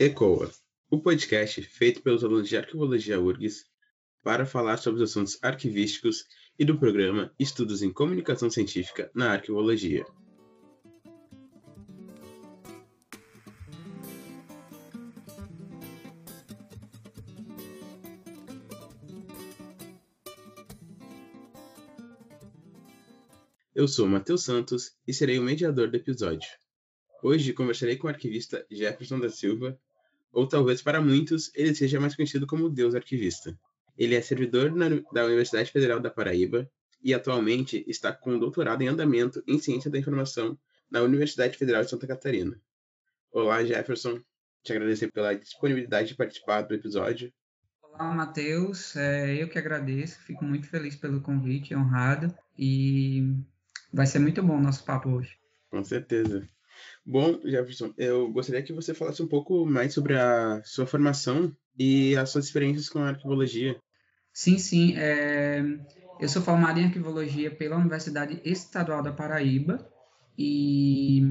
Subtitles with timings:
[0.00, 0.48] ECOA,
[0.88, 3.64] o podcast feito pelos alunos de Arquivologia URGS
[4.22, 6.24] para falar sobre os assuntos arquivísticos
[6.56, 10.06] e do programa Estudos em Comunicação Científica na Arquivologia.
[23.74, 26.48] Eu sou Matheus Santos e serei o mediador do episódio.
[27.20, 29.76] Hoje conversarei com o arquivista Jefferson da Silva,
[30.32, 33.58] ou talvez para muitos ele seja mais conhecido como Deus Arquivista.
[33.96, 36.70] Ele é servidor na, da Universidade Federal da Paraíba
[37.02, 40.58] e atualmente está com um doutorado em andamento em Ciência da Informação
[40.90, 42.60] na Universidade Federal de Santa Catarina.
[43.30, 44.20] Olá, Jefferson.
[44.62, 47.32] Te agradecer pela disponibilidade de participar do episódio.
[47.82, 48.96] Olá, Matheus.
[48.96, 50.20] É, eu que agradeço.
[50.20, 52.34] Fico muito feliz pelo convite, honrado.
[52.56, 53.34] E
[53.92, 55.36] vai ser muito bom o nosso papo hoje.
[55.70, 56.48] Com certeza.
[57.10, 62.14] Bom, Jefferson, eu gostaria que você falasse um pouco mais sobre a sua formação e
[62.14, 63.80] as suas experiências com a arquivologia.
[64.30, 64.92] Sim, sim.
[64.94, 65.62] É...
[66.20, 69.90] Eu sou formado em arquivologia pela Universidade Estadual da Paraíba
[70.36, 71.22] e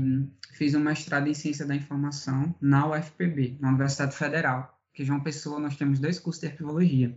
[0.54, 5.60] fiz um mestrado em ciência da informação na UFPB, na Universidade Federal, que João Pessoa
[5.60, 7.16] nós temos dois cursos de arquivologia.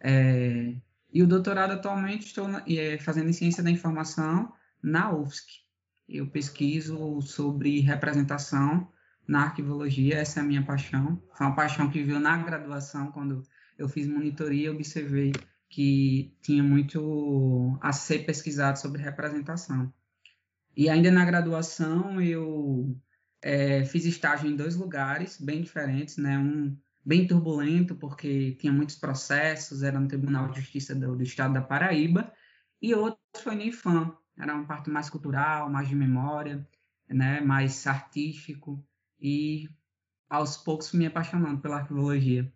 [0.00, 0.74] É...
[1.12, 2.48] E o doutorado atualmente estou.
[2.66, 5.63] É, fazendo em ciência da informação na UFSC
[6.08, 8.88] eu pesquiso sobre representação
[9.26, 11.22] na arquivologia, essa é a minha paixão.
[11.32, 13.42] Foi uma paixão que veio na graduação, quando
[13.78, 15.32] eu fiz monitoria, observei
[15.68, 19.92] que tinha muito a ser pesquisado sobre representação.
[20.76, 22.96] E ainda na graduação, eu
[23.42, 26.38] é, fiz estágio em dois lugares bem diferentes, né?
[26.38, 31.54] Um bem turbulento, porque tinha muitos processos, era no Tribunal de Justiça do, do Estado
[31.54, 32.32] da Paraíba,
[32.80, 36.66] e outro foi no IFAM, era uma parte mais cultural, mais de memória,
[37.08, 38.84] né, mais artístico
[39.20, 39.68] e
[40.28, 42.52] aos poucos me apaixonando pela arqueologia.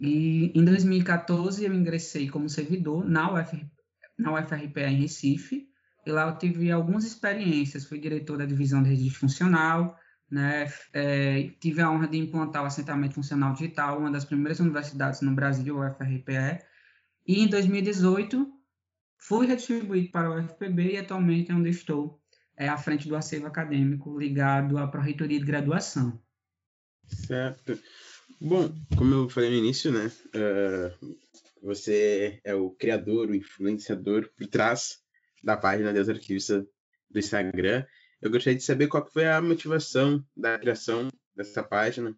[0.00, 3.46] E em 2014 eu ingressei como servidor na,
[4.18, 5.68] na UFRPA em Recife,
[6.04, 9.96] e lá eu tive algumas experiências, fui diretor da divisão de registro funcional,
[10.28, 15.20] né, é, tive a honra de implantar o assentamento funcional digital, uma das primeiras universidades
[15.20, 16.64] no Brasil, o UFRPE,
[17.26, 17.44] e.
[17.44, 18.61] Em 2018
[19.22, 22.20] Fui retribuído para o UFPB e atualmente é onde estou,
[22.56, 26.20] é à frente do acervo acadêmico ligado à Pró-Reitoria de Graduação.
[27.06, 27.78] Certo.
[28.40, 31.16] Bom, como eu falei no início, né, uh,
[31.62, 34.98] você é o criador, o influenciador por trás
[35.40, 36.66] da página Deus Arquivista
[37.08, 37.86] do Instagram.
[38.20, 42.12] Eu gostaria de saber qual foi a motivação da criação dessa página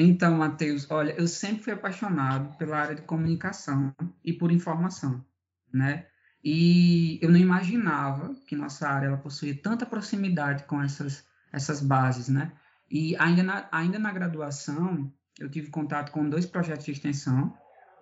[0.00, 3.92] então, Matheus, olha, eu sempre fui apaixonado pela área de comunicação
[4.24, 5.24] e por informação,
[5.72, 6.06] né?
[6.42, 12.28] E eu não imaginava que nossa área ela possuía tanta proximidade com essas, essas bases,
[12.28, 12.52] né?
[12.88, 17.52] E ainda na, ainda na graduação, eu tive contato com dois projetos de extensão,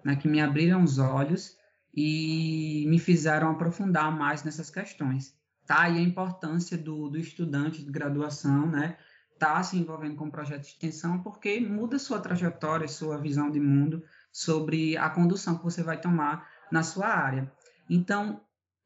[0.04, 1.56] né, que me abriram os olhos
[1.94, 5.34] e me fizeram aprofundar mais nessas questões,
[5.66, 5.88] tá?
[5.88, 8.96] E a importância do, do estudante de graduação, né,
[9.36, 13.60] está se envolvendo com um projeto de extensão porque muda sua trajetória, sua visão de
[13.60, 14.02] mundo
[14.32, 17.52] sobre a condução que você vai tomar na sua área.
[17.88, 18.40] Então,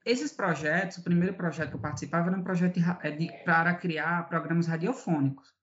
[0.04, 3.74] esses projetos, o primeiro projeto que eu participava era um projeto de, é de, para
[3.74, 5.54] criar programas radiofônicos.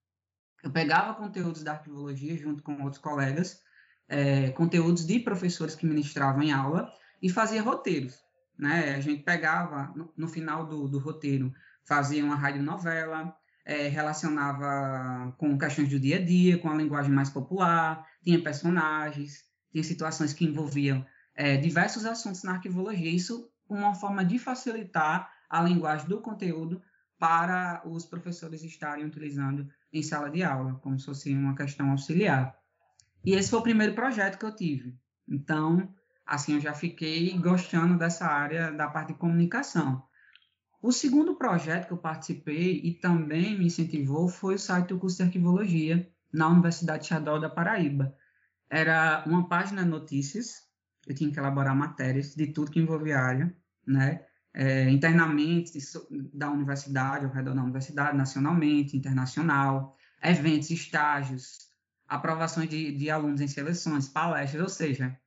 [0.63, 3.61] Eu pegava conteúdos da arquivologia junto com outros colegas,
[4.07, 8.17] é, conteúdos de professores que ministravam em aula e fazia roteiros.
[8.57, 8.95] Né?
[8.95, 11.53] A gente pegava, no, no final do, do roteiro,
[11.85, 13.35] fazia uma radionovela,
[13.67, 19.43] é, relacionava com questões do dia a dia, com a linguagem mais popular, tinha personagens,
[19.73, 21.05] tinha situações que envolviam
[21.35, 23.11] é, diversos assuntos na arquivologia.
[23.11, 26.81] Isso uma forma de facilitar a linguagem do conteúdo
[27.19, 32.55] para os professores estarem utilizando em sala de aula, como se fosse uma questão auxiliar.
[33.25, 34.97] E esse foi o primeiro projeto que eu tive.
[35.27, 35.93] Então,
[36.25, 40.06] assim, eu já fiquei gostando dessa área da parte de comunicação.
[40.87, 45.17] O segundo projeto que eu participei e também me incentivou foi o site do curso
[45.17, 48.15] de arquivologia na Universidade Estadual da Paraíba.
[48.69, 50.61] Era uma página notícias,
[51.05, 54.25] eu tinha que elaborar matérias de tudo que envolvia a área, né?
[54.53, 55.77] É, internamente
[56.33, 59.93] da universidade, ao redor da universidade, nacionalmente, internacional,
[60.23, 61.67] eventos, estágios,
[62.07, 65.19] aprovações de, de alunos em seleções, palestras, ou seja,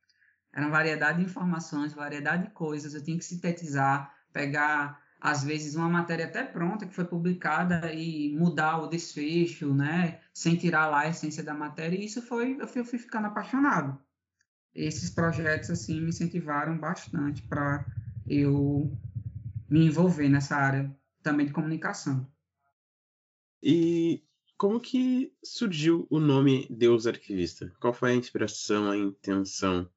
[0.51, 5.75] era uma variedade de informações, variedade de coisas, eu tinha que sintetizar, pegar às vezes
[5.75, 11.01] uma matéria até pronta que foi publicada e mudar o desfecho, né, sem tirar lá
[11.01, 14.01] a essência da matéria, e isso foi eu fui, eu fui ficando apaixonado.
[14.73, 17.85] Esses projetos assim me incentivaram bastante para
[18.27, 18.91] eu
[19.69, 22.27] me envolver nessa área também de comunicação.
[23.61, 24.23] E
[24.57, 27.71] como que surgiu o nome Deus Arquivista?
[27.79, 29.87] Qual foi a inspiração, a intenção?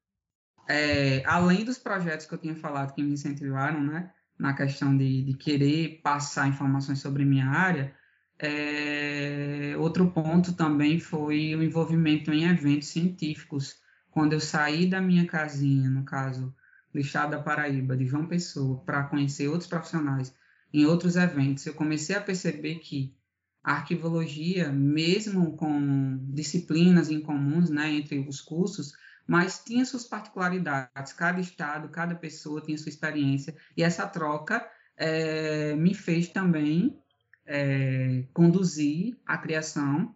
[0.69, 5.23] É, além dos projetos que eu tinha falado que me incentivaram, né, na questão de,
[5.23, 7.95] de querer passar informações sobre minha área,
[8.39, 13.77] é, outro ponto também foi o envolvimento em eventos científicos.
[14.11, 16.55] Quando eu saí da minha casinha, no caso,
[16.93, 20.35] do da Paraíba, de João Pessoa, para conhecer outros profissionais
[20.73, 23.15] em outros eventos, eu comecei a perceber que
[23.63, 28.93] a arquivologia, mesmo com disciplinas em comuns né, entre os cursos,
[29.27, 31.13] mas tinha suas particularidades.
[31.13, 34.67] Cada estado, cada pessoa tinha sua experiência, e essa troca
[34.97, 36.99] é, me fez também
[37.47, 40.15] é, conduzir a criação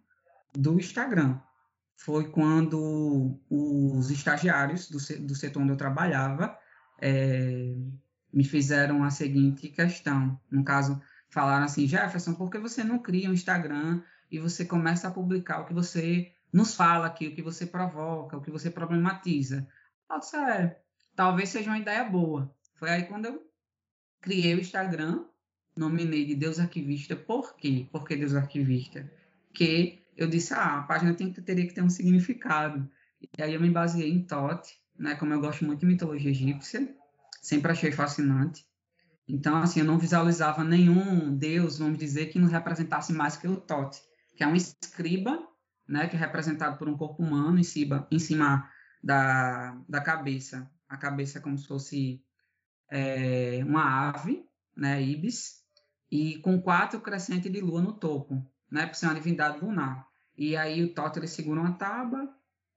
[0.54, 1.38] do Instagram.
[1.96, 6.56] Foi quando os estagiários do, do setor onde eu trabalhava
[7.00, 7.74] é,
[8.32, 10.38] me fizeram a seguinte questão.
[10.50, 11.00] No caso,
[11.30, 15.60] falaram assim, Jefferson, por que você não cria um Instagram e você começa a publicar
[15.60, 19.66] o que você nos fala aqui, o que você provoca, o que você problematiza?
[20.10, 20.80] Eu disse, é,
[21.14, 22.54] talvez seja uma ideia boa.
[22.76, 23.46] Foi aí quando eu
[24.20, 25.24] criei o Instagram,
[25.76, 27.14] nominei de Deus Arquivista.
[27.14, 27.86] Por quê?
[27.90, 29.10] Por que Deus Arquivista?
[29.52, 32.90] Que eu disse, ah, a página tem que, teria que ter um significado.
[33.36, 35.14] E aí eu me baseei em Tote, né?
[35.14, 36.94] Como eu gosto muito de mitologia egípcia,
[37.40, 38.66] sempre achei fascinante.
[39.28, 43.56] Então, assim, eu não visualizava nenhum deus, vamos dizer, que nos representasse mais que o
[43.56, 44.00] Tote,
[44.36, 45.47] que é um escriba,
[45.88, 48.70] né, que é representado por um corpo humano em cima, em cima
[49.02, 50.70] da, da cabeça.
[50.88, 52.22] A cabeça é como se fosse
[52.90, 54.44] é, uma ave,
[54.76, 55.62] né, ibis,
[56.10, 60.06] e com quatro crescentes de lua no topo, né, por ser uma divindade lunar.
[60.36, 62.32] E aí o Tote ele segura uma tábua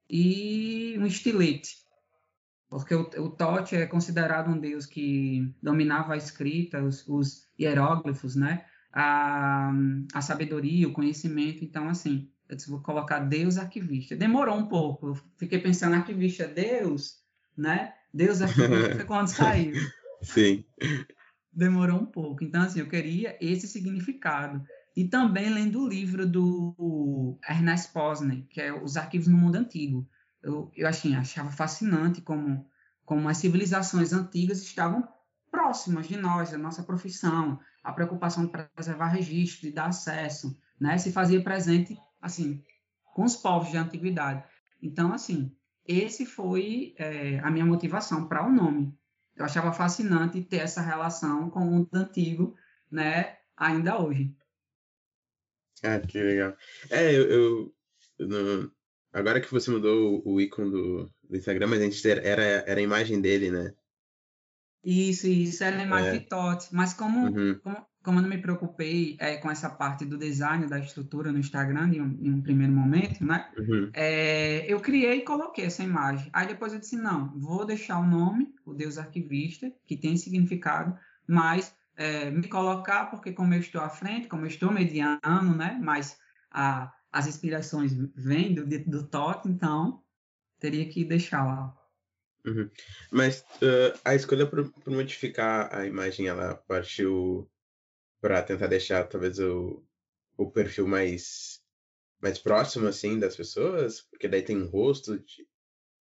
[0.10, 1.76] e um estilete,
[2.72, 8.38] porque o, o Tote é considerado um deus que dominava a escrita, os, os hieróglifos,
[8.38, 8.66] né?
[8.94, 9.74] A,
[10.14, 11.66] a sabedoria, o conhecimento.
[11.66, 14.16] Então, assim, eu disse, vou colocar Deus arquivista.
[14.16, 15.08] Demorou um pouco.
[15.08, 17.18] Eu fiquei pensando, arquivista Deus,
[17.58, 17.94] né?
[18.14, 19.74] Deus arquivista quando saiu.
[20.22, 20.66] Sim.
[21.52, 22.44] Demorou um pouco.
[22.44, 24.64] Então, assim, eu queria esse significado.
[24.96, 30.08] E também lendo o livro do Ernest Posner, que é Os Arquivos no Mundo Antigo
[30.44, 32.66] eu, eu assim, achava fascinante como,
[33.06, 35.08] como as civilizações antigas estavam
[35.50, 40.98] próximas de nós, da nossa profissão, a preocupação de preservar registro, de dar acesso, né,
[40.98, 42.64] se fazia presente, assim,
[43.14, 44.44] com os povos de antiguidade.
[44.82, 48.98] Então, assim, esse foi é, a minha motivação para o nome.
[49.36, 52.56] Eu achava fascinante ter essa relação com o mundo antigo,
[52.90, 54.36] né, ainda hoje.
[55.84, 56.56] Ah, que legal.
[56.90, 57.76] É, eu, eu,
[58.20, 58.72] eu
[59.14, 63.20] Agora que você mudou o ícone do, do Instagram, mas antes era, era a imagem
[63.20, 63.74] dele, né?
[64.84, 66.18] Isso, isso, era a imagem é.
[66.20, 66.74] de Totti.
[66.74, 67.60] Mas como, uhum.
[67.60, 71.40] como, como eu não me preocupei é, com essa parte do design, da estrutura no
[71.40, 73.50] Instagram, em um, em um primeiro momento, né?
[73.58, 73.90] Uhum.
[73.94, 76.30] É, eu criei e coloquei essa imagem.
[76.34, 80.98] Aí depois eu disse, não, vou deixar o nome, o Deus Arquivista, que tem significado,
[81.28, 85.80] mas é, me colocar, porque como eu estou à frente, como eu estou mediano, né?
[85.82, 86.18] Mas
[86.50, 90.02] a as inspirações vêm do, do Toque, então
[90.60, 91.78] teria que deixar lá.
[92.46, 92.70] Uhum.
[93.12, 97.50] Mas uh, a escolha por, modificar a imagem, ela partiu
[98.22, 99.84] para tentar deixar talvez o,
[100.38, 101.60] o perfil mais
[102.22, 105.48] mais próximo assim das pessoas, porque daí tem um rosto de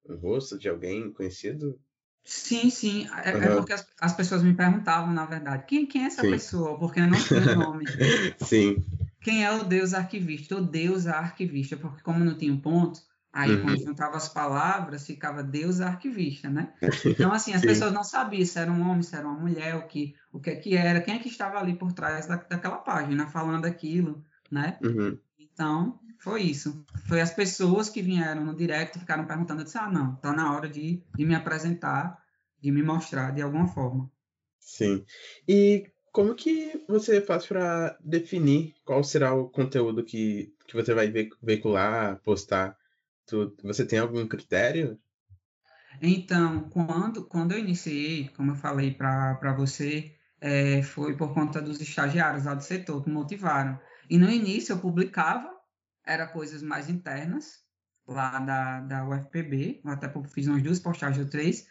[0.08, 1.79] um rosto de alguém conhecido.
[2.25, 3.08] Sim, sim.
[3.24, 3.44] É, uhum.
[3.44, 6.32] é porque as, as, pessoas me perguntavam, na verdade, quem, quem é essa sim.
[6.32, 6.77] pessoa?
[6.77, 7.86] Porque eu não tinha nome.
[8.46, 8.84] sim
[9.22, 13.51] quem é o Deus arquivista, o Deus arquivista, porque como não tinha um ponto, aí
[13.51, 13.63] uhum.
[13.63, 16.74] quando juntava as palavras, ficava Deus arquivista, né?
[17.05, 19.88] Então, assim, as pessoas não sabiam se era um homem, se era uma mulher, o
[19.88, 22.77] que, o que, é que era, quem é que estava ali por trás da, daquela
[22.77, 24.77] página, falando aquilo, né?
[24.83, 25.17] Uhum.
[25.39, 26.86] Então, foi isso.
[27.07, 30.53] Foi as pessoas que vieram no direct ficaram perguntando, eu disse, ah, não, tá na
[30.53, 32.21] hora de, de me apresentar,
[32.62, 34.09] de me mostrar de alguma forma.
[34.59, 35.03] Sim.
[35.48, 41.12] E como que você faz para definir qual será o conteúdo que, que você vai
[41.41, 42.77] veicular, postar?
[43.29, 45.00] Tu, você tem algum critério?
[46.01, 51.79] Então, quando, quando eu iniciei, como eu falei para você, é, foi por conta dos
[51.79, 53.79] estagiários lá do setor que motivaram.
[54.09, 55.50] E no início eu publicava,
[56.03, 57.63] era coisas mais internas,
[58.07, 61.67] lá da, da UFPB, eu até fiz umas duas postagens ou três,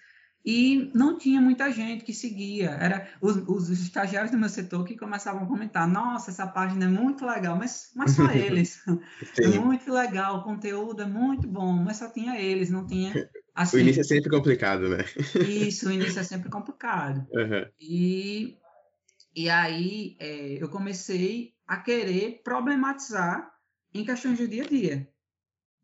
[0.50, 2.71] e não tinha muita gente que seguia.
[2.71, 6.88] Era os, os, estagiários do meu setor que começavam a comentar: Nossa, essa página é
[6.88, 8.83] muito legal, mas, mas só eles.
[9.38, 13.28] é muito legal, o conteúdo é muito bom, mas só tinha eles, não tinha.
[13.55, 15.05] Assim, o início é sempre complicado, né?
[15.47, 17.26] Isso, o início é sempre complicado.
[17.38, 17.67] Uhum.
[17.78, 18.57] E,
[19.37, 23.52] e aí é, eu comecei a querer problematizar
[23.93, 25.09] em questões do dia a dia.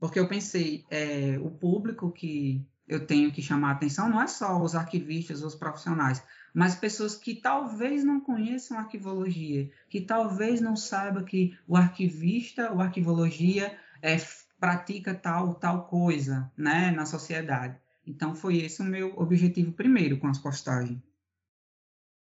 [0.01, 4.27] Porque eu pensei, é, o público que eu tenho que chamar a atenção não é
[4.27, 6.23] só os arquivistas, os profissionais,
[6.53, 12.81] mas pessoas que talvez não conheçam arquivologia, que talvez não saibam que o arquivista, o
[12.81, 14.17] arquivologia é,
[14.61, 17.79] pratica tal tal coisa, né, na sociedade.
[18.07, 21.01] Então foi esse o meu objetivo primeiro com as postagens.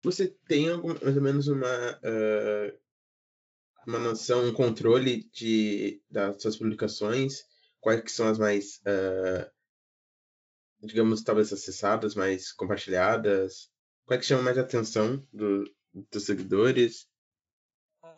[0.03, 2.79] Você tem algum, mais ou menos uma uh,
[3.87, 7.45] uma noção, um controle de das suas publicações?
[7.81, 9.51] Quais que são as mais uh,
[10.83, 13.71] digamos, talvez acessadas, mais compartilhadas?
[14.07, 15.65] Qual é que chama mais atenção do,
[16.13, 17.07] dos seguidores?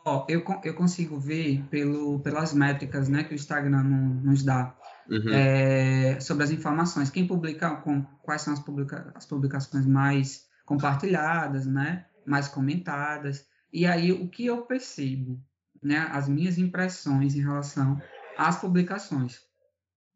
[0.05, 4.77] Oh, eu, eu consigo ver pelo, pelas métricas né, que o Instagram nos dá
[5.09, 5.33] uhum.
[5.33, 7.11] é, sobre as informações.
[7.11, 13.47] Quem publica, com, quais são as, publica, as publicações mais compartilhadas, né, mais comentadas.
[13.73, 15.41] E aí, o que eu percebo,
[15.83, 18.01] né, as minhas impressões em relação
[18.37, 19.41] às publicações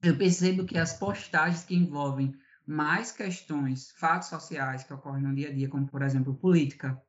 [0.03, 2.35] eu percebo que as postagens que envolvem
[2.67, 7.01] mais questões, fatos sociais que ocorrem no dia a dia, como por exemplo política,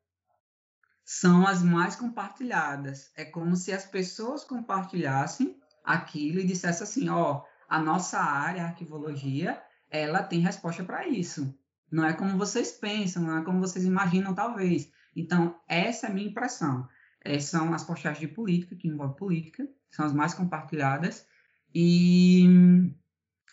[1.04, 3.12] são as mais compartilhadas.
[3.16, 8.68] É como se as pessoas compartilhassem aquilo e dissessem assim, ó, a nossa área, a
[8.68, 11.58] arquivologia, ela tem resposta para isso.
[11.90, 14.92] Não é como vocês pensam, não é como vocês imaginam, talvez.
[15.16, 16.88] Então, essa é a minha impressão.
[17.24, 21.26] É, são as postagens de política, que envolvem política, são as mais compartilhadas,
[21.74, 22.46] e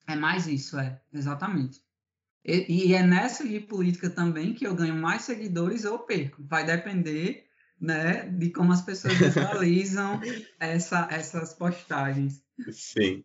[0.06, 1.80] é mais isso, é, exatamente.
[2.44, 6.42] E, e, é nessa de política também que eu ganho mais seguidores ou perco.
[6.44, 7.47] Vai depender
[7.80, 10.21] né, de como as pessoas visualizam
[10.61, 12.42] essa, essas postagens.
[12.71, 13.25] Sim.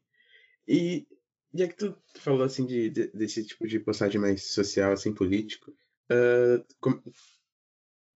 [0.65, 1.05] E
[1.53, 5.71] já que tu falou assim de, de, desse tipo de postagem mais social, assim, político,
[6.11, 7.01] uh, com,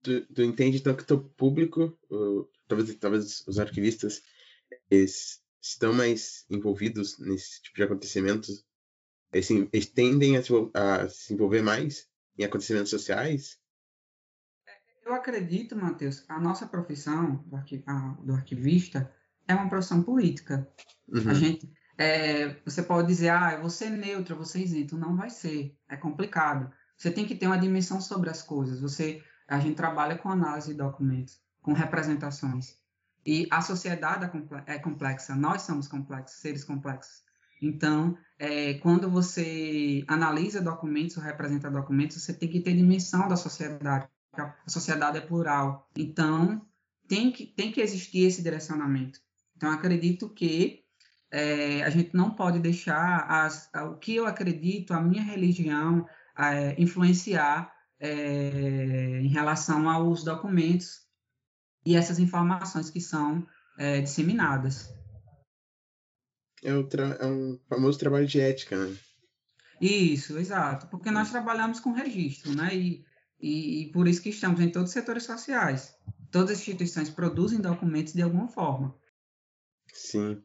[0.02, 1.98] tu, tu, entende então que teu público,
[2.68, 4.22] talvez, talvez os arquivistas,
[4.90, 8.66] eles estão mais envolvidos nesse tipo de acontecimentos,
[9.32, 13.58] eles, eles tendem a se, a se envolver mais em acontecimentos sociais?
[15.06, 19.12] Eu acredito, Matheus, a nossa profissão do, arqui, a, do arquivista
[19.48, 20.68] é uma profissão política.
[21.08, 21.30] Uhum.
[21.30, 24.98] A gente, é, você pode dizer, ah, eu vou ser neutro, eu vou ser isento.
[24.98, 26.72] Não vai ser, é complicado.
[26.98, 28.80] Você tem que ter uma dimensão sobre as coisas.
[28.80, 32.78] Você, a gente trabalha com análise de documentos, com representações.
[33.26, 34.26] E a sociedade
[34.68, 37.24] é, é complexa, nós somos complexos, seres complexos.
[37.62, 43.38] Então, é, quando você analisa documentos ou representa documentos, você tem que ter dimensão da
[43.38, 44.08] sociedade.
[44.34, 45.90] A sociedade é plural.
[45.96, 46.66] Então,
[47.08, 49.20] tem que, tem que existir esse direcionamento.
[49.56, 50.84] Então, acredito que
[51.32, 56.06] é, a gente não pode deixar as, o que eu acredito, a minha religião,
[56.38, 61.04] é, influenciar é, em relação aos documentos
[61.86, 63.46] e essas informações que são
[63.78, 64.90] é, disseminadas.
[66.64, 66.88] É um,
[67.20, 68.96] é um famoso trabalho de ética, né?
[69.82, 70.88] Isso, exato.
[70.88, 72.74] Porque nós trabalhamos com registro, né?
[72.74, 73.06] E,
[73.40, 75.94] e, e, por isso que estamos em todos os setores sociais.
[76.32, 78.96] Todas as instituições produzem documentos de alguma forma.
[79.92, 80.42] Sim.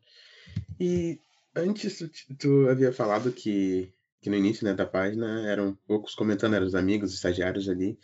[0.81, 1.21] E
[1.55, 6.55] antes tu, tu havia falado que, que no início né, da página eram poucos comentando,
[6.55, 7.99] eram os amigos, os estagiários ali.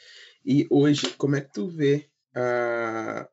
[0.44, 3.28] E hoje, como é que tu vê a,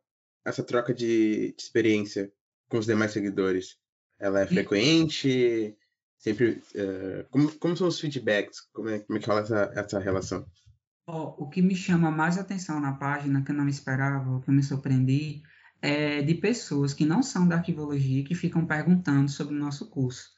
[0.45, 2.31] essa troca de, de, experiência
[2.69, 3.77] com os demais seguidores?
[4.19, 5.75] Ela é frequente?
[6.17, 6.61] Sempre.
[6.75, 8.61] Uh, como, como são os feedbacks?
[8.73, 10.45] Como é, como é que rola essa, essa relação?
[11.07, 14.53] Oh, o que me chama mais atenção na página, que eu não esperava, que eu
[14.53, 15.41] me surpreendi,
[15.81, 20.29] é de pessoas que não são da arquivologia que ficam perguntando sobre o nosso curso.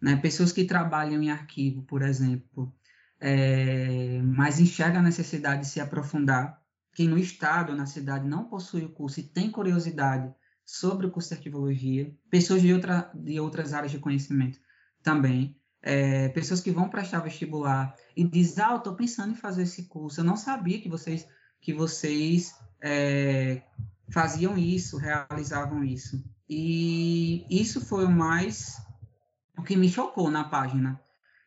[0.00, 0.16] Né?
[0.16, 2.74] Pessoas que trabalham em arquivo, por exemplo,
[3.20, 6.60] é, mas enxergam a necessidade de se aprofundar
[6.96, 10.34] quem no estado ou na cidade não possui o curso e tem curiosidade
[10.64, 14.58] sobre o curso de arquivologia, pessoas de, outra, de outras áreas de conhecimento
[15.02, 19.64] também, é, pessoas que vão prestar vestibular e dizem, ah, eu estou pensando em fazer
[19.64, 21.28] esse curso, eu não sabia que vocês,
[21.60, 23.60] que vocês é,
[24.08, 26.24] faziam isso, realizavam isso.
[26.48, 28.80] E isso foi o mais,
[29.58, 30.98] o que me chocou na página.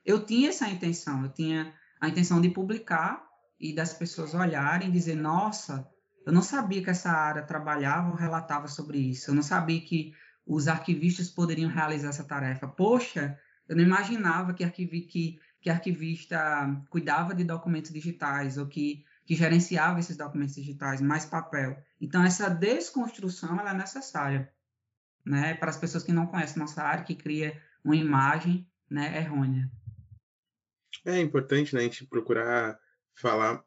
[0.05, 3.28] Eu tinha essa intenção, eu tinha a intenção de publicar
[3.59, 5.87] e das pessoas olharem e dizer, nossa,
[6.25, 10.13] eu não sabia que essa área trabalhava ou relatava sobre isso, eu não sabia que
[10.45, 12.67] os arquivistas poderiam realizar essa tarefa.
[12.67, 13.37] Poxa,
[13.67, 16.39] eu não imaginava que, arquivi, que, que arquivista
[16.89, 21.77] cuidava de documentos digitais ou que, que gerenciava esses documentos digitais, mais papel.
[22.01, 24.51] Então, essa desconstrução é necessária
[25.23, 29.69] né, para as pessoas que não conhecem nossa área, que cria uma imagem né, errônea.
[31.05, 32.79] É importante né, a gente procurar
[33.19, 33.63] falar,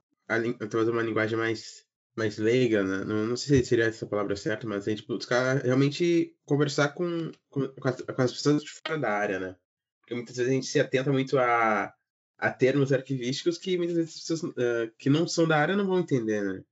[0.71, 3.05] trazer uma linguagem mais mais leiga, né?
[3.05, 7.33] Não, não sei se seria essa palavra certa, mas a gente buscar realmente conversar com,
[7.49, 9.57] com, com, as, com as pessoas de fora da área, né?
[10.01, 11.93] Porque muitas vezes a gente se atenta muito a,
[12.39, 15.87] a termos arquivísticos que muitas vezes as pessoas uh, que não são da área não
[15.87, 16.63] vão entender, né?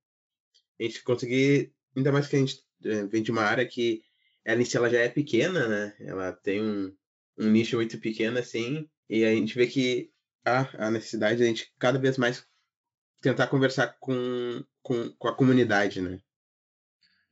[0.79, 4.03] A gente conseguir, ainda mais que a gente uh, vem de uma área que
[4.45, 5.97] ela em si ela já é pequena, né?
[6.01, 6.95] Ela tem um,
[7.39, 10.11] um nicho muito pequeno, assim, e a gente vê que
[10.45, 12.45] há a necessidade de a gente cada vez mais
[13.21, 16.19] tentar conversar com, com, com a comunidade, né?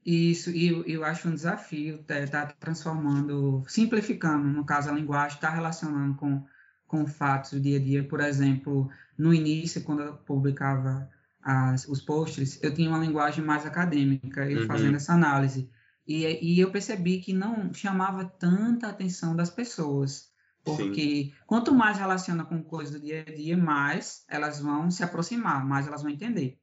[0.04, 5.36] Isso, e eu, eu acho um desafio estar tá transformando, simplificando, no caso, a linguagem,
[5.36, 6.44] estar tá relacionando com,
[6.86, 8.04] com fatos do dia a dia.
[8.04, 11.10] Por exemplo, no início, quando eu publicava
[11.42, 14.66] as, os posts, eu tinha uma linguagem mais acadêmica, eu uhum.
[14.66, 15.70] fazendo essa análise.
[16.06, 20.27] E, e eu percebi que não chamava tanta atenção das pessoas.
[20.76, 21.32] Porque Sim.
[21.46, 25.86] quanto mais relaciona com coisas do dia a dia, mais elas vão se aproximar, mais
[25.86, 26.58] elas vão entender.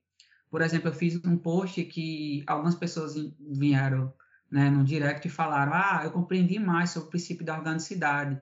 [0.50, 4.14] Por exemplo, eu fiz um post que algumas pessoas vieram
[4.50, 8.40] né, no direct e falaram: Ah, eu compreendi mais sobre o princípio da organicidade.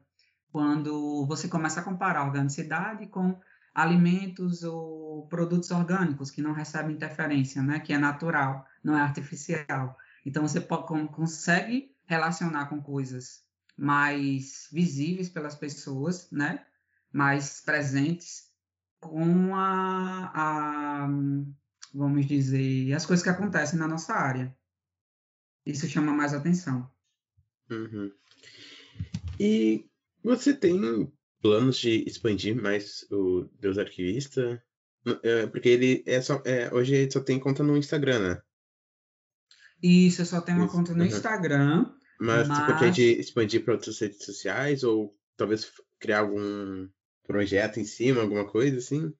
[0.51, 3.39] Quando você começa a comparar a organicidade com
[3.74, 9.98] alimentos ou produtos orgânicos que não recebem interferência, né, que é natural, não é artificial.
[10.25, 13.43] Então, você consegue relacionar com coisas
[13.77, 16.65] mais visíveis pelas pessoas, né?
[17.13, 18.49] mais presentes,
[18.99, 21.07] com a, a,
[21.93, 24.53] vamos dizer, as coisas que acontecem na nossa área.
[25.63, 26.89] Isso chama mais atenção.
[27.69, 28.11] Uhum.
[29.39, 29.87] E
[30.23, 31.11] você tem
[31.41, 34.61] planos de expandir mais o Deus Arquivista?
[35.21, 36.41] É, porque ele é só.
[36.45, 38.41] É, hoje só tem conta no Instagram, né?
[39.81, 40.75] Isso, eu só tenho uma Isso.
[40.75, 41.07] conta no uhum.
[41.07, 41.93] Instagram.
[42.23, 42.57] Mas, mas...
[42.57, 46.87] você pretende expandir para outras redes sociais ou talvez criar algum
[47.27, 49.13] projeto em cima, alguma coisa assim?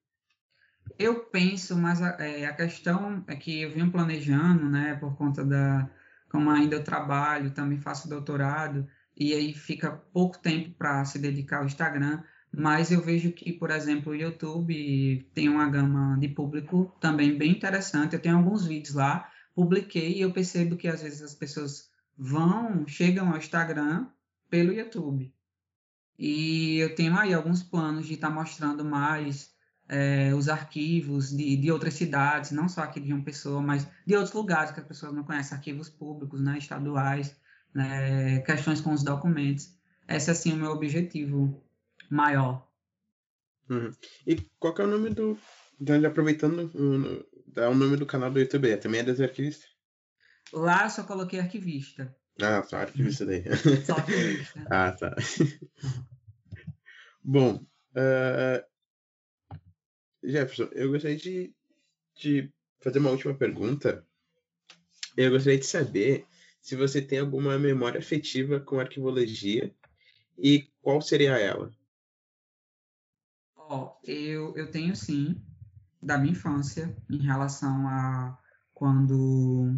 [0.98, 5.44] Eu penso, mas a, é, a questão é que eu venho planejando, né, por conta
[5.44, 5.88] da
[6.28, 11.58] como ainda eu trabalho, também faço doutorado e aí fica pouco tempo para se dedicar
[11.58, 16.92] ao Instagram, mas eu vejo que, por exemplo, o YouTube tem uma gama de público
[17.00, 18.14] também bem interessante.
[18.14, 22.86] Eu tenho alguns vídeos lá publiquei e eu percebo que às vezes as pessoas vão,
[22.86, 24.06] chegam ao Instagram
[24.48, 25.32] pelo YouTube.
[26.18, 29.52] E eu tenho aí alguns planos de estar tá mostrando mais
[29.88, 34.14] é, os arquivos de, de outras cidades, não só aqui de uma pessoa, mas de
[34.14, 37.36] outros lugares que as pessoas não conhecem, arquivos públicos, né, estaduais,
[37.74, 39.74] né, questões com os documentos.
[40.08, 41.62] Esse é, assim, o meu objetivo
[42.10, 42.68] maior.
[43.68, 43.90] Uhum.
[44.26, 45.38] E qual é o nome do...
[46.06, 46.70] Aproveitando
[47.54, 48.76] dá o nome do canal do YouTube.
[48.76, 49.73] Também é das arquivistas?
[50.52, 52.14] Lá eu só coloquei arquivista.
[52.40, 53.44] Ah, só arquivista daí.
[53.84, 54.66] Só arquivista.
[54.70, 55.14] ah, tá.
[57.22, 58.64] Bom, uh,
[60.22, 61.54] Jefferson, eu gostaria de,
[62.16, 64.04] de fazer uma última pergunta.
[65.16, 66.26] Eu gostaria de saber
[66.60, 69.72] se você tem alguma memória afetiva com arquivologia
[70.36, 71.70] e qual seria ela?
[73.56, 75.40] Ó, oh, eu, eu tenho sim
[76.02, 78.38] da minha infância em relação a
[78.74, 79.74] quando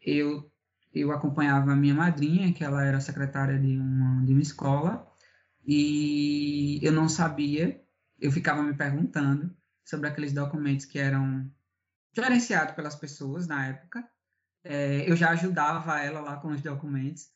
[0.00, 0.50] eu
[0.92, 5.06] eu acompanhava a minha madrinha, que ela era secretária de uma, de uma escola,
[5.64, 7.80] e eu não sabia,
[8.18, 11.48] eu ficava me perguntando sobre aqueles documentos que eram
[12.12, 14.04] gerenciados pelas pessoas na época.
[14.64, 17.28] É, eu já ajudava ela lá com os documentos,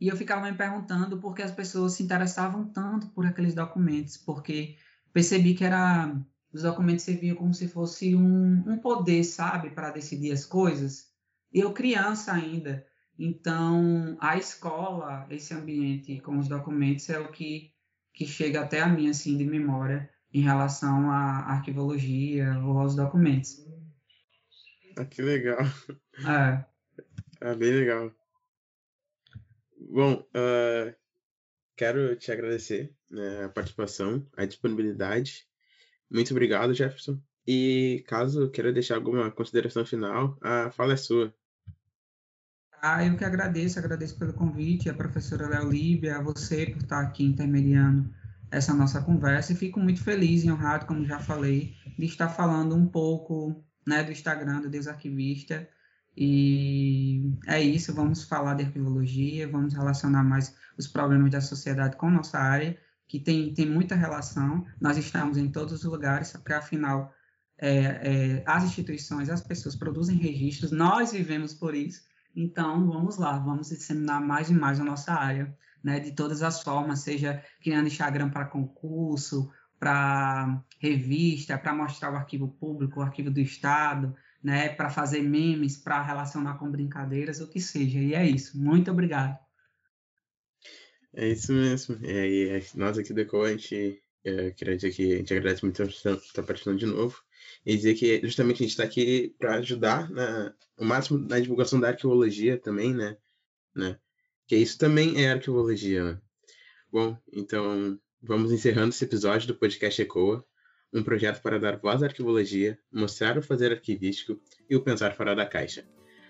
[0.00, 4.16] e eu ficava me perguntando por que as pessoas se interessavam tanto por aqueles documentos,
[4.16, 4.76] porque
[5.12, 6.16] percebi que era
[6.52, 11.11] os documentos serviam como se fosse um, um poder, sabe, para decidir as coisas.
[11.52, 12.86] Eu criança ainda,
[13.18, 17.72] então a escola, esse ambiente com os documentos é o que,
[18.14, 23.64] que chega até a mim, assim, de memória em relação à arquivologia ou aos documentos.
[24.96, 25.60] Ah, que legal.
[26.26, 26.64] É.
[27.40, 28.12] É bem legal.
[29.90, 30.94] Bom, uh,
[31.76, 35.46] quero te agradecer né, a participação, a disponibilidade
[36.12, 37.18] muito obrigado, Jefferson.
[37.46, 41.34] E caso queira deixar alguma consideração final, a fala é sua.
[42.84, 46.98] Ah, eu que agradeço, agradeço pelo convite, a professora Léo Líbia, a você por estar
[47.00, 48.12] aqui intermediando
[48.50, 52.74] essa nossa conversa e fico muito feliz e honrado, como já falei, de estar falando
[52.74, 55.68] um pouco né, do Instagram do Deus Arquivista.
[56.16, 62.10] E é isso, vamos falar de arquivologia, vamos relacionar mais os problemas da sociedade com
[62.10, 64.66] nossa área que tem, tem muita relação.
[64.80, 67.14] Nós estamos em todos os lugares, porque afinal
[67.58, 72.10] é, é, as instituições, as pessoas produzem registros, nós vivemos por isso.
[72.34, 76.62] Então, vamos lá, vamos disseminar mais e mais a nossa área, né, de todas as
[76.62, 83.30] formas, seja criando Instagram para concurso, para revista, para mostrar o arquivo público, o arquivo
[83.30, 87.98] do Estado, né, para fazer memes, para relacionar com brincadeiras, o que seja.
[87.98, 88.58] E é isso.
[88.58, 89.38] Muito obrigado.
[91.14, 91.98] É isso mesmo.
[92.02, 95.64] É, e nós aqui do ECO, a gente é, queria dizer que a gente agradece
[95.64, 97.22] muito por estar participando de novo
[97.64, 101.80] e dizer que justamente a gente está aqui para ajudar na, o máximo na divulgação
[101.80, 103.16] da arqueologia também, né?
[103.74, 103.98] né?
[104.46, 106.20] Que isso também é arqueologia, né?
[106.90, 110.44] Bom, então vamos encerrando esse episódio do podcast ECOA
[110.92, 115.34] um projeto para dar voz à arquivologia, mostrar o fazer arquivístico e o pensar fora
[115.34, 115.84] da caixa.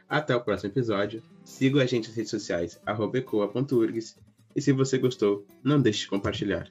[0.09, 1.22] Até o próximo episódio.
[1.44, 4.16] Siga a gente nas redes sociais, ecoa.urgs,
[4.55, 6.70] e se você gostou, não deixe de compartilhar.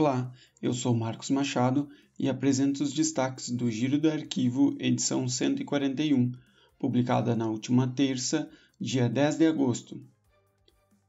[0.00, 0.32] Olá,
[0.62, 1.86] eu sou Marcos Machado
[2.18, 6.32] e apresento os destaques do Giro do Arquivo, edição 141
[6.78, 8.48] publicada na última terça,
[8.80, 10.02] dia 10 de agosto.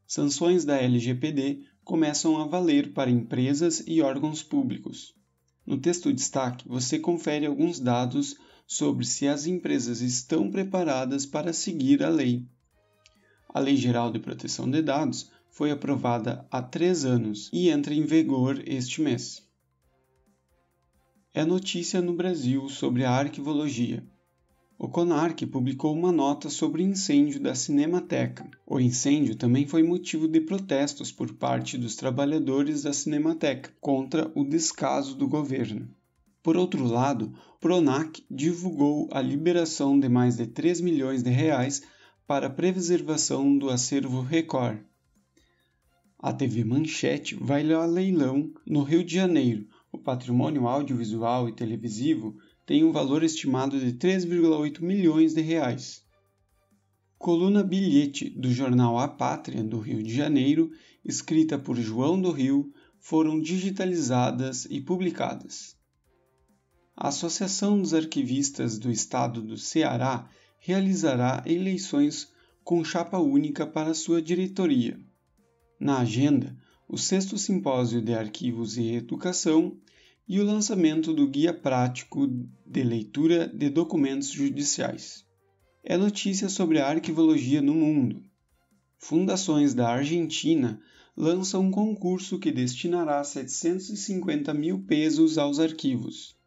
[0.06, 5.16] Sanções da LGPD começam a valer para empresas e órgãos públicos.
[5.66, 8.36] No texto destaque, você confere alguns dados
[8.68, 12.46] sobre se as empresas estão preparadas para seguir a lei.
[13.54, 18.06] A Lei Geral de Proteção de Dados foi aprovada há três anos e entra em
[18.06, 19.48] vigor este mês.
[21.34, 24.04] É notícia no Brasil sobre a arquivologia
[24.84, 28.50] o CONARC publicou uma nota sobre o incêndio da Cinemateca.
[28.66, 34.44] O incêndio também foi motivo de protestos por parte dos trabalhadores da Cinemateca contra o
[34.44, 35.88] descaso do governo.
[36.42, 41.84] Por outro lado, Pronac divulgou a liberação de mais de 3 milhões de reais
[42.26, 44.80] para a preservação do acervo Record.
[46.24, 49.68] A TV Manchete vai a leilão no Rio de Janeiro.
[49.92, 56.04] O patrimônio audiovisual e televisivo tem um valor estimado de 3,8 milhões de reais.
[57.18, 60.70] Coluna Bilhete do jornal A Pátria do Rio de Janeiro,
[61.04, 65.76] escrita por João do Rio, foram digitalizadas e publicadas.
[66.96, 70.30] A Associação dos Arquivistas do Estado do Ceará
[70.60, 72.32] realizará eleições
[72.64, 75.00] com chapa única para sua diretoria.
[75.82, 76.56] Na agenda,
[76.88, 79.76] o sexto simpósio de arquivos e educação
[80.28, 82.28] e o lançamento do Guia Prático
[82.64, 85.26] de Leitura de Documentos Judiciais.
[85.84, 88.24] É notícia sobre a arquivologia no mundo.
[89.00, 90.80] Fundações da Argentina
[91.18, 96.38] lançam um concurso que destinará 750 mil pesos aos arquivos.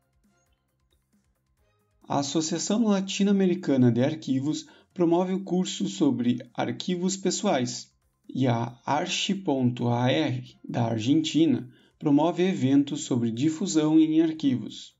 [2.08, 7.92] A Associação Latino-Americana de Arquivos promove o curso sobre arquivos pessoais
[8.28, 14.94] e a Archi.ar da Argentina promove eventos sobre difusão em arquivos.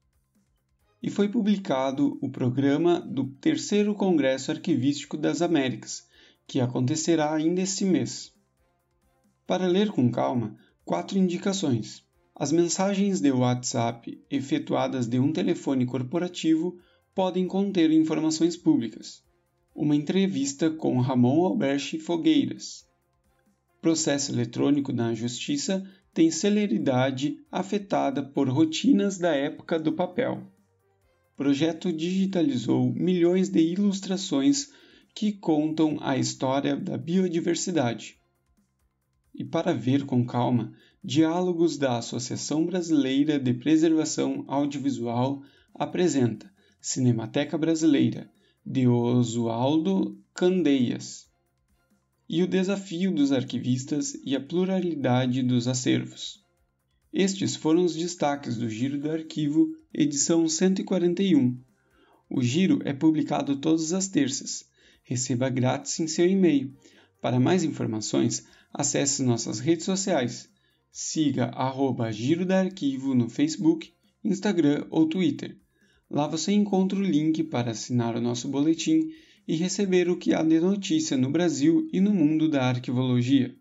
[1.02, 6.06] E foi publicado o programa do Terceiro Congresso Arquivístico das Américas,
[6.46, 8.32] que acontecerá ainda este mês.
[9.46, 12.02] Para ler com calma, quatro indicações.
[12.34, 16.78] As mensagens de WhatsApp efetuadas de um telefone corporativo
[17.14, 19.22] podem conter informações públicas.
[19.74, 22.84] Uma entrevista com Ramon Alberti Fogueiras.
[23.85, 30.51] Processo eletrônico na Justiça tem celeridade afetada por rotinas da época do papel.
[31.35, 34.70] O projeto digitalizou milhões de ilustrações
[35.14, 38.16] que contam a história da biodiversidade.
[39.35, 40.73] E para ver com calma,
[41.05, 45.42] Diálogos da Associação Brasileira de Preservação Audiovisual
[45.75, 48.31] apresenta Cinemateca Brasileira,
[48.64, 51.34] de Oswaldo Candeias
[52.28, 56.42] e o desafio dos arquivistas e a pluralidade dos acervos.
[57.12, 61.56] Estes foram os destaques do Giro do Arquivo, edição 141.
[62.28, 64.68] O Giro é publicado todas as terças.
[65.02, 66.74] Receba grátis em seu e-mail.
[67.20, 70.48] Para mais informações, acesse nossas redes sociais.
[70.90, 73.92] Siga arroba Giro da Arquivo no Facebook,
[74.24, 75.56] Instagram ou Twitter.
[76.10, 79.10] Lá você encontra o link para assinar o nosso boletim
[79.46, 83.54] e receber o que há de notícia no Brasil e no mundo da arquivologia.